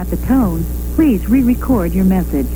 [0.00, 0.64] At the tone,
[0.96, 2.46] please re-record your message.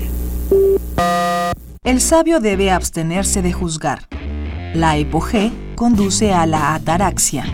[1.85, 4.09] El sabio debe abstenerse de juzgar.
[4.73, 7.45] La hipogé conduce a la ataraxia.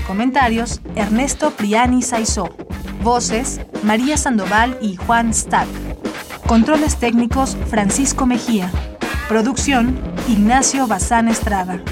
[0.06, 2.54] Comentarios: Ernesto Priani Saizó.
[3.02, 5.66] Voces: María Sandoval y Juan Stack.
[6.46, 8.70] Controles técnicos: Francisco Mejía.
[9.28, 11.82] Producción: Ignacio Bazán Estrada.